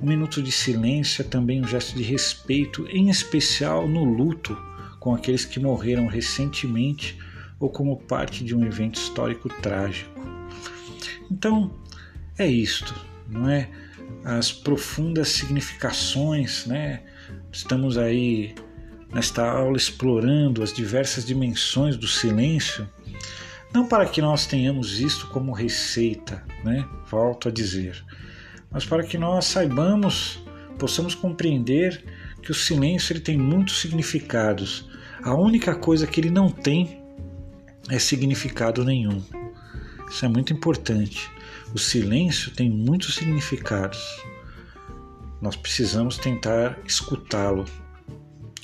[0.03, 4.57] Um minuto de silêncio é também um gesto de respeito, em especial no luto
[5.05, 7.19] com aqueles que morreram recentemente
[7.61, 10.14] ou como parte de um evento histórico trágico.
[11.31, 11.75] Então,
[12.39, 12.95] é isto,
[13.29, 13.68] não é?
[14.25, 17.03] As profundas significações, né?
[17.53, 18.55] Estamos aí
[19.12, 22.89] nesta aula explorando as diversas dimensões do silêncio,
[23.72, 26.87] não para que nós tenhamos isto como receita, né?
[27.09, 28.05] Volto a dizer,
[28.70, 30.43] mas para que nós saibamos,
[30.79, 32.05] possamos compreender
[32.43, 34.89] que o silêncio ele tem muitos significados.
[35.22, 37.01] A única coisa que ele não tem
[37.89, 39.22] é significado nenhum.
[40.15, 41.29] Isso é muito importante.
[41.75, 43.99] O silêncio tem muitos significados.
[45.43, 47.65] Nós precisamos tentar escutá-lo.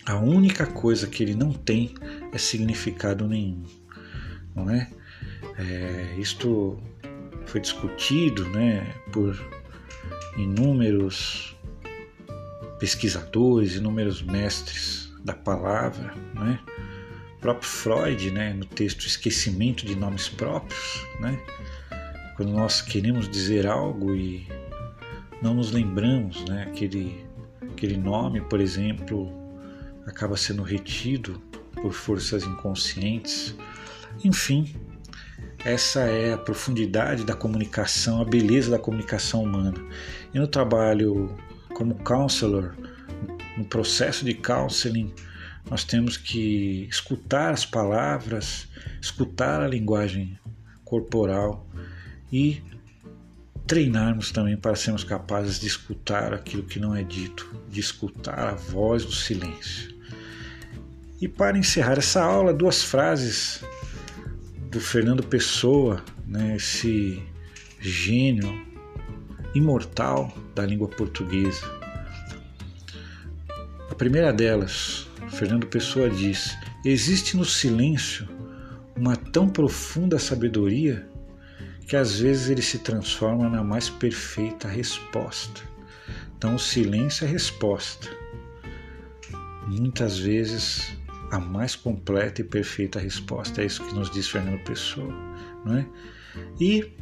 [0.06, 1.92] A única coisa que ele não tem
[2.32, 3.64] é significado nenhum,
[4.54, 4.88] não é?
[5.58, 6.80] é isto
[7.46, 9.36] foi discutido, né, por
[10.36, 11.56] inúmeros
[12.78, 16.60] pesquisadores, inúmeros mestres da palavra, né?
[17.40, 21.38] Próprio Freud, né, no texto Esquecimento de Nomes Próprios, né?
[22.36, 24.46] Quando nós queremos dizer algo e
[25.42, 27.24] não nos lembramos, né, aquele
[27.80, 29.32] aquele nome, por exemplo,
[30.06, 31.40] acaba sendo retido
[31.80, 33.54] por forças inconscientes.
[34.22, 34.74] Enfim,
[35.64, 39.82] essa é a profundidade da comunicação, a beleza da comunicação humana.
[40.34, 41.34] E no trabalho
[41.74, 42.74] como counselor,
[43.56, 45.14] no processo de counseling,
[45.68, 48.68] nós temos que escutar as palavras,
[49.00, 50.38] escutar a linguagem
[50.84, 51.66] corporal
[52.32, 52.62] e
[53.66, 58.54] treinarmos também para sermos capazes de escutar aquilo que não é dito, de escutar a
[58.54, 59.94] voz do silêncio.
[61.20, 63.62] E para encerrar essa aula, duas frases
[64.70, 67.22] do Fernando Pessoa, né, esse
[67.78, 68.66] gênio
[69.54, 71.64] imortal da língua portuguesa.
[73.90, 78.28] A primeira delas, Fernando Pessoa diz: Existe no silêncio
[78.96, 81.08] uma tão profunda sabedoria
[81.86, 85.62] que às vezes ele se transforma na mais perfeita resposta.
[86.36, 88.08] Então, o silêncio é resposta.
[89.66, 90.96] Muitas vezes
[91.30, 93.62] a mais completa e perfeita resposta.
[93.62, 95.12] É isso que nos diz Fernando Pessoa.
[95.64, 95.86] Não é?
[96.60, 96.92] E,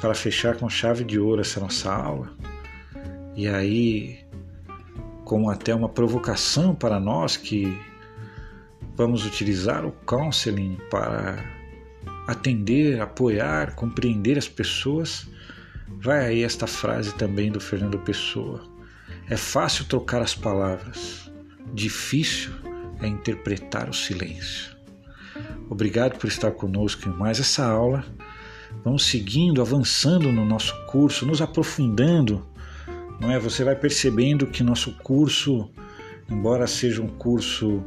[0.00, 2.32] para fechar com chave de ouro essa nossa aula,
[3.36, 4.19] e aí,
[5.30, 7.80] como até uma provocação para nós que
[8.96, 11.38] vamos utilizar o counseling para
[12.26, 15.28] atender, apoiar, compreender as pessoas,
[16.02, 18.60] vai aí esta frase também do Fernando Pessoa.
[19.28, 21.30] É fácil trocar as palavras,
[21.72, 22.50] difícil
[23.00, 24.76] é interpretar o silêncio.
[25.68, 28.04] Obrigado por estar conosco em mais essa aula.
[28.82, 32.49] Vamos seguindo, avançando no nosso curso, nos aprofundando.
[33.20, 33.38] Não é?
[33.38, 35.70] Você vai percebendo que nosso curso,
[36.30, 37.84] embora seja um curso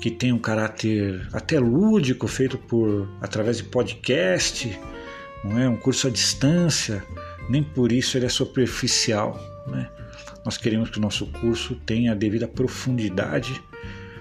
[0.00, 4.78] que tem um caráter até lúdico, feito por através de podcast,
[5.44, 7.04] não é um curso à distância,
[7.48, 9.88] nem por isso ele é superficial, né?
[10.44, 13.62] Nós queremos que o nosso curso tenha a devida profundidade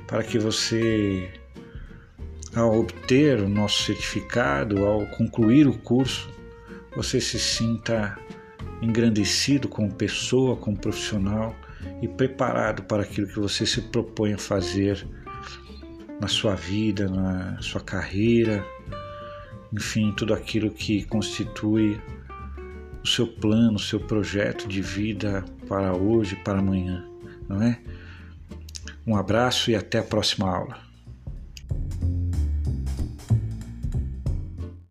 [0.08, 1.30] para que você,
[2.56, 6.30] ao obter o nosso certificado, ao concluir o curso,
[6.96, 8.18] você se sinta
[8.82, 11.55] engrandecido como pessoa, como profissional
[12.01, 15.07] e preparado para aquilo que você se propõe a fazer
[16.20, 18.65] na sua vida, na sua carreira,
[19.72, 21.99] enfim, tudo aquilo que constitui
[23.03, 27.05] o seu plano, o seu projeto de vida para hoje, para amanhã,
[27.47, 27.80] não é?
[29.05, 30.87] Um abraço e até a próxima aula.